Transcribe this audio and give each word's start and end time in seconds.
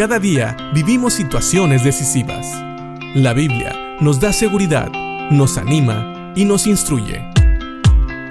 Cada 0.00 0.18
día 0.18 0.56
vivimos 0.72 1.12
situaciones 1.12 1.84
decisivas. 1.84 2.46
La 3.14 3.34
Biblia 3.34 3.98
nos 4.00 4.18
da 4.18 4.32
seguridad, 4.32 4.90
nos 5.30 5.58
anima 5.58 6.32
y 6.34 6.46
nos 6.46 6.66
instruye. 6.66 7.22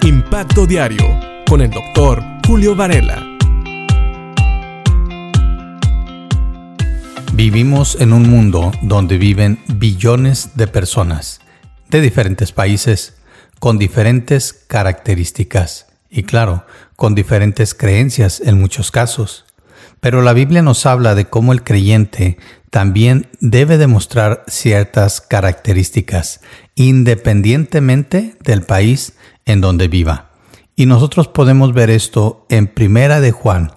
Impacto 0.02 0.66
Diario 0.66 1.06
con 1.48 1.62
el 1.62 1.70
doctor 1.70 2.24
Julio 2.48 2.76
Varela. 2.76 3.24
Vivimos 7.34 8.02
en 8.02 8.14
un 8.14 8.28
mundo 8.28 8.72
donde 8.82 9.20
viven 9.20 9.60
billones 9.68 10.58
de 10.58 10.66
personas 10.66 11.40
de 11.90 12.02
diferentes 12.02 12.52
países 12.52 13.14
con 13.60 13.78
diferentes 13.78 14.54
características 14.54 15.86
y 16.10 16.24
claro, 16.24 16.66
con 16.96 17.14
diferentes 17.14 17.76
creencias 17.76 18.42
en 18.44 18.60
muchos 18.60 18.90
casos. 18.90 19.46
Pero 20.00 20.22
la 20.22 20.34
Biblia 20.34 20.62
nos 20.62 20.86
habla 20.86 21.16
de 21.16 21.26
cómo 21.26 21.52
el 21.52 21.64
creyente 21.64 22.38
también 22.70 23.28
debe 23.42 23.78
demostrar 23.78 24.44
ciertas 24.48 25.22
características 25.22 26.42
independientemente 26.76 28.38
del 28.42 28.62
país 28.62 29.14
en 29.46 29.60
donde 29.60 29.88
viva. 29.88 30.32
Y 30.76 30.86
nosotros 30.86 31.28
podemos 31.28 31.74
ver 31.74 31.90
esto 31.90 32.46
en 32.50 32.68
Primera 32.68 33.20
de 33.20 33.32
Juan, 33.32 33.74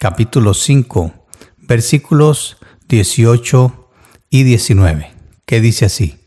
capítulo 0.00 0.54
5, 0.54 1.14
versículos 1.58 2.56
18 2.88 3.88
y 4.30 4.42
19, 4.42 5.12
que 5.46 5.60
dice 5.60 5.84
así: 5.84 6.18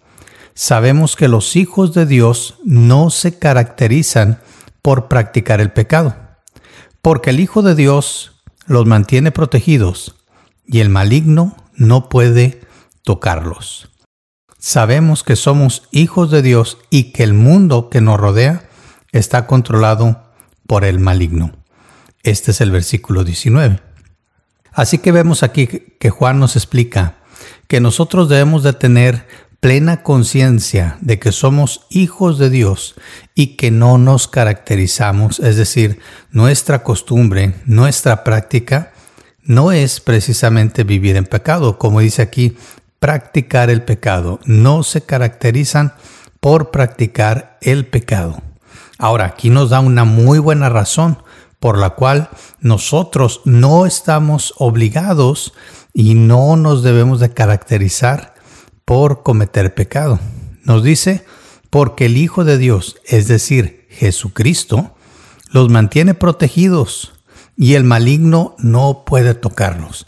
Sabemos 0.53 1.17
que 1.17 1.28
los 1.28 1.58
hijos 1.58 1.94
de 1.94 2.05
Dios 2.05 2.59
no 2.64 3.09
se 3.09 3.38
caracterizan 3.38 4.39
por 4.81 5.09
practicar 5.09 5.59
el 5.59 5.73
pecado, 5.73 6.16
porque 7.02 7.31
el 7.31 7.41
Hijo 7.41 7.62
de 7.62 7.75
Dios 7.75 8.33
los 8.66 8.85
mantiene 8.85 9.31
protegidos 9.31 10.16
y 10.66 10.80
el 10.80 10.90
maligno 10.90 11.55
no 11.76 12.09
puede 12.09 12.62
tocarlos. 13.03 13.89
Sabemos 14.58 15.23
que 15.23 15.36
somos 15.36 15.83
hijos 15.92 16.31
de 16.31 16.42
Dios 16.42 16.78
y 16.89 17.11
que 17.11 17.23
el 17.23 17.34
mundo 17.34 17.89
que 17.89 18.02
nos 18.02 18.19
rodea 18.19 18.69
está 19.11 19.45
controlado 19.45 20.23
por 20.67 20.86
el 20.86 21.00
maligno. 21.00 21.52
Este 22.23 22.52
es 22.52 22.61
el 22.61 22.72
versículo 22.72 23.23
19. 23.23 23.81
Así 24.72 25.00
que 25.00 25.11
vemos 25.11 25.44
aquí 25.44 25.67
que 25.67 26.09
Juan 26.09 26.39
nos 26.39 26.56
explica 26.56 27.16
que 27.67 27.80
nosotros 27.80 28.30
debemos 28.30 28.64
de 28.64 28.73
tener 28.73 29.28
plena 29.64 30.03
conciencia 30.03 30.97
de 31.00 31.19
que 31.19 31.31
somos 31.31 31.86
hijos 31.89 32.38
de 32.38 32.50
Dios 32.50 32.95
y 33.33 33.56
que 33.56 33.72
no 33.72 33.97
nos 33.97 34.28
caracterizamos, 34.28 35.39
es 35.39 35.56
decir, 35.56 36.00
nuestra 36.31 36.83
costumbre, 36.83 37.56
nuestra 37.66 38.25
práctica, 38.25 38.91
no 39.41 39.72
es 39.72 40.02
precisamente 40.02 40.84
vivir 40.84 41.16
en 41.16 41.23
pecado, 41.23 41.78
como 41.78 42.02
dice 42.02 42.22
aquí, 42.22 42.58
practicar 43.00 43.69
el 43.69 43.84
pecado. 43.84 44.41
No 44.44 44.84
se 44.84 45.03
caracterizan 45.03 45.94
por 46.41 46.69
practicar 46.69 47.58
el 47.61 47.86
pecado. 47.86 48.41
Ahora, 48.97 49.28
aquí 49.28 49.50
nos 49.50 49.69
da 49.69 49.80
una 49.80 50.03
muy 50.03 50.39
buena 50.39 50.67
razón 50.67 51.23
por 51.61 51.78
la 51.78 51.91
cual 51.91 52.28
nosotros 52.59 53.39
no 53.45 53.86
estamos 53.86 54.53
obligados 54.58 55.53
y 55.94 56.16
no 56.16 56.58
nos 56.58 56.84
debemos 56.84 57.22
de 57.22 57.34
caracterizar 57.34 58.33
por 58.86 59.23
cometer 59.23 59.73
pecado. 59.73 60.20
Nos 60.64 60.84
dice, 60.84 61.26
porque 61.70 62.06
el 62.06 62.17
Hijo 62.17 62.44
de 62.44 62.58
Dios, 62.58 62.98
es 63.06 63.28
decir, 63.28 63.88
Jesucristo, 63.90 64.95
los 65.52 65.70
mantiene 65.70 66.14
protegidos 66.14 67.14
y 67.56 67.75
el 67.75 67.84
maligno 67.84 68.56
no 68.58 69.03
puede 69.06 69.34
tocarlos. 69.34 70.08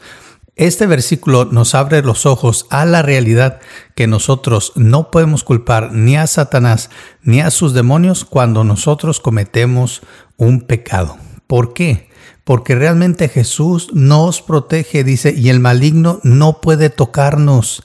Este 0.56 0.88
versículo 0.88 1.44
nos 1.46 1.76
abre 1.76 2.02
los 2.02 2.26
ojos 2.26 2.66
a 2.70 2.86
la 2.86 3.02
realidad 3.02 3.60
que 3.94 4.08
nosotros 4.08 4.72
no 4.76 5.12
podemos 5.12 5.44
culpar 5.44 5.92
ni 5.92 6.16
a 6.16 6.28
Satanás 6.28 6.90
ni 7.24 7.42
a 7.42 7.52
sus 7.52 7.74
demonios 7.74 8.24
cuando 8.24 8.64
nosotros 8.64 9.20
cometemos 9.20 10.02
un 10.38 10.62
pecado. 10.62 11.18
¿Por 11.46 11.74
qué? 11.74 12.10
Porque 12.46 12.74
realmente 12.74 13.28
Jesús 13.28 13.90
nos 13.94 14.42
protege, 14.42 15.04
dice, 15.04 15.34
y 15.36 15.50
el 15.50 15.60
maligno 15.60 16.22
no 16.24 16.62
puede 16.62 16.90
tocarnos. 16.90 17.84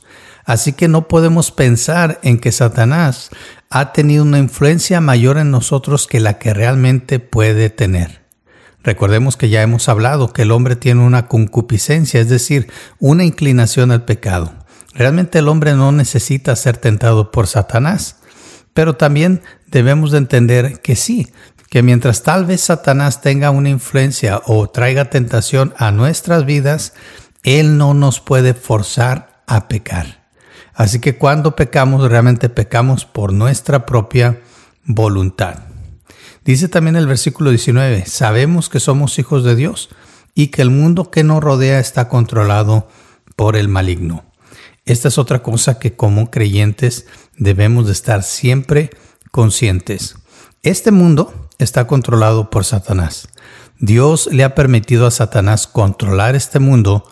Así 0.50 0.72
que 0.72 0.88
no 0.88 1.06
podemos 1.06 1.52
pensar 1.52 2.18
en 2.24 2.40
que 2.40 2.50
Satanás 2.50 3.30
ha 3.70 3.92
tenido 3.92 4.24
una 4.24 4.40
influencia 4.40 5.00
mayor 5.00 5.38
en 5.38 5.52
nosotros 5.52 6.08
que 6.08 6.18
la 6.18 6.40
que 6.40 6.52
realmente 6.52 7.20
puede 7.20 7.70
tener. 7.70 8.22
Recordemos 8.82 9.36
que 9.36 9.48
ya 9.48 9.62
hemos 9.62 9.88
hablado 9.88 10.32
que 10.32 10.42
el 10.42 10.50
hombre 10.50 10.74
tiene 10.74 11.02
una 11.02 11.28
concupiscencia, 11.28 12.20
es 12.20 12.28
decir, 12.28 12.68
una 12.98 13.22
inclinación 13.22 13.92
al 13.92 14.04
pecado. 14.04 14.52
Realmente 14.92 15.38
el 15.38 15.46
hombre 15.46 15.74
no 15.74 15.92
necesita 15.92 16.56
ser 16.56 16.78
tentado 16.78 17.30
por 17.30 17.46
Satanás, 17.46 18.16
pero 18.74 18.96
también 18.96 19.42
debemos 19.68 20.10
de 20.10 20.18
entender 20.18 20.80
que 20.80 20.96
sí, 20.96 21.32
que 21.68 21.84
mientras 21.84 22.24
tal 22.24 22.44
vez 22.44 22.62
Satanás 22.62 23.20
tenga 23.20 23.52
una 23.52 23.68
influencia 23.68 24.42
o 24.46 24.68
traiga 24.68 25.10
tentación 25.10 25.74
a 25.76 25.92
nuestras 25.92 26.44
vidas, 26.44 26.94
él 27.44 27.78
no 27.78 27.94
nos 27.94 28.18
puede 28.18 28.52
forzar 28.54 29.44
a 29.46 29.68
pecar. 29.68 30.19
Así 30.80 30.98
que 30.98 31.18
cuando 31.18 31.56
pecamos, 31.56 32.08
realmente 32.08 32.48
pecamos 32.48 33.04
por 33.04 33.34
nuestra 33.34 33.84
propia 33.84 34.40
voluntad. 34.86 35.56
Dice 36.42 36.70
también 36.70 36.96
el 36.96 37.06
versículo 37.06 37.50
19, 37.50 38.06
sabemos 38.06 38.70
que 38.70 38.80
somos 38.80 39.18
hijos 39.18 39.44
de 39.44 39.56
Dios 39.56 39.90
y 40.34 40.46
que 40.46 40.62
el 40.62 40.70
mundo 40.70 41.10
que 41.10 41.22
nos 41.22 41.44
rodea 41.44 41.80
está 41.80 42.08
controlado 42.08 42.88
por 43.36 43.56
el 43.56 43.68
maligno. 43.68 44.24
Esta 44.86 45.08
es 45.08 45.18
otra 45.18 45.42
cosa 45.42 45.78
que 45.78 45.96
como 45.96 46.30
creyentes 46.30 47.04
debemos 47.36 47.84
de 47.84 47.92
estar 47.92 48.22
siempre 48.22 48.88
conscientes. 49.32 50.14
Este 50.62 50.92
mundo 50.92 51.50
está 51.58 51.86
controlado 51.86 52.48
por 52.48 52.64
Satanás. 52.64 53.28
Dios 53.80 54.30
le 54.32 54.44
ha 54.44 54.54
permitido 54.54 55.06
a 55.06 55.10
Satanás 55.10 55.66
controlar 55.66 56.36
este 56.36 56.58
mundo, 56.58 57.04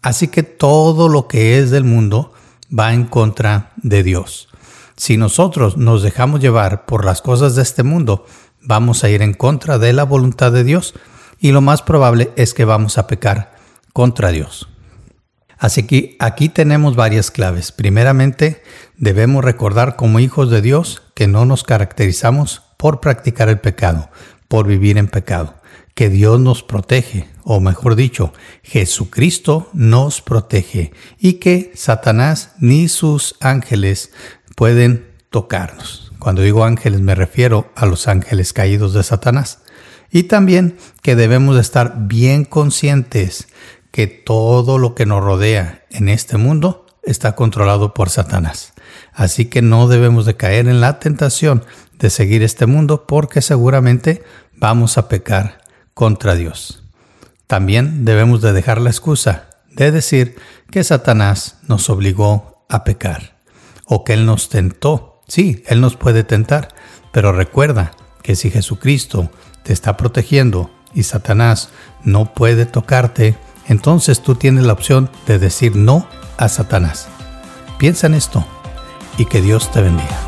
así 0.00 0.28
que 0.28 0.44
todo 0.44 1.08
lo 1.08 1.26
que 1.26 1.58
es 1.58 1.72
del 1.72 1.82
mundo 1.82 2.32
va 2.76 2.92
en 2.92 3.04
contra 3.04 3.72
de 3.76 4.02
Dios. 4.02 4.48
Si 4.96 5.16
nosotros 5.16 5.76
nos 5.76 6.02
dejamos 6.02 6.40
llevar 6.40 6.86
por 6.86 7.04
las 7.04 7.22
cosas 7.22 7.54
de 7.54 7.62
este 7.62 7.82
mundo, 7.82 8.26
vamos 8.62 9.04
a 9.04 9.08
ir 9.08 9.22
en 9.22 9.34
contra 9.34 9.78
de 9.78 9.92
la 9.92 10.04
voluntad 10.04 10.52
de 10.52 10.64
Dios 10.64 10.94
y 11.38 11.52
lo 11.52 11.60
más 11.60 11.82
probable 11.82 12.32
es 12.36 12.54
que 12.54 12.64
vamos 12.64 12.98
a 12.98 13.06
pecar 13.06 13.54
contra 13.92 14.30
Dios. 14.30 14.68
Así 15.58 15.84
que 15.84 16.16
aquí 16.18 16.48
tenemos 16.48 16.96
varias 16.96 17.30
claves. 17.30 17.72
Primeramente, 17.72 18.62
debemos 18.96 19.44
recordar 19.44 19.96
como 19.96 20.20
hijos 20.20 20.50
de 20.50 20.60
Dios 20.62 21.02
que 21.14 21.28
no 21.28 21.44
nos 21.46 21.64
caracterizamos 21.64 22.62
por 22.76 23.00
practicar 23.00 23.48
el 23.48 23.58
pecado, 23.58 24.10
por 24.48 24.66
vivir 24.66 24.98
en 24.98 25.08
pecado 25.08 25.55
que 25.96 26.10
Dios 26.10 26.38
nos 26.38 26.62
protege, 26.62 27.26
o 27.42 27.58
mejor 27.58 27.96
dicho, 27.96 28.34
Jesucristo 28.62 29.70
nos 29.72 30.20
protege 30.20 30.92
y 31.18 31.34
que 31.34 31.72
Satanás 31.74 32.50
ni 32.58 32.88
sus 32.88 33.34
ángeles 33.40 34.12
pueden 34.56 35.10
tocarnos. 35.30 36.12
Cuando 36.18 36.42
digo 36.42 36.64
ángeles 36.64 37.00
me 37.00 37.14
refiero 37.14 37.72
a 37.74 37.86
los 37.86 38.08
ángeles 38.08 38.52
caídos 38.52 38.92
de 38.92 39.02
Satanás. 39.02 39.60
Y 40.10 40.24
también 40.24 40.76
que 41.00 41.16
debemos 41.16 41.58
estar 41.58 41.94
bien 42.06 42.44
conscientes 42.44 43.48
que 43.90 44.06
todo 44.06 44.76
lo 44.76 44.94
que 44.94 45.06
nos 45.06 45.24
rodea 45.24 45.86
en 45.90 46.10
este 46.10 46.36
mundo 46.36 46.84
está 47.04 47.34
controlado 47.34 47.94
por 47.94 48.10
Satanás. 48.10 48.74
Así 49.14 49.46
que 49.46 49.62
no 49.62 49.88
debemos 49.88 50.26
de 50.26 50.36
caer 50.36 50.68
en 50.68 50.82
la 50.82 50.98
tentación 50.98 51.64
de 51.98 52.10
seguir 52.10 52.42
este 52.42 52.66
mundo 52.66 53.06
porque 53.06 53.40
seguramente 53.40 54.22
vamos 54.58 54.98
a 54.98 55.08
pecar 55.08 55.64
contra 55.96 56.34
Dios. 56.34 56.82
También 57.46 58.04
debemos 58.04 58.42
de 58.42 58.52
dejar 58.52 58.82
la 58.82 58.90
excusa 58.90 59.48
de 59.72 59.90
decir 59.90 60.36
que 60.70 60.84
Satanás 60.84 61.56
nos 61.66 61.88
obligó 61.88 62.66
a 62.68 62.84
pecar 62.84 63.38
o 63.86 64.04
que 64.04 64.12
Él 64.12 64.26
nos 64.26 64.50
tentó. 64.50 65.22
Sí, 65.26 65.64
Él 65.66 65.80
nos 65.80 65.96
puede 65.96 66.22
tentar, 66.22 66.68
pero 67.12 67.32
recuerda 67.32 67.92
que 68.22 68.36
si 68.36 68.50
Jesucristo 68.50 69.30
te 69.62 69.72
está 69.72 69.96
protegiendo 69.96 70.70
y 70.92 71.04
Satanás 71.04 71.70
no 72.04 72.34
puede 72.34 72.66
tocarte, 72.66 73.38
entonces 73.66 74.20
tú 74.20 74.34
tienes 74.34 74.64
la 74.64 74.74
opción 74.74 75.08
de 75.26 75.38
decir 75.38 75.76
no 75.76 76.06
a 76.36 76.50
Satanás. 76.50 77.08
Piensa 77.78 78.06
en 78.06 78.14
esto 78.14 78.46
y 79.16 79.24
que 79.24 79.40
Dios 79.40 79.72
te 79.72 79.80
bendiga. 79.80 80.25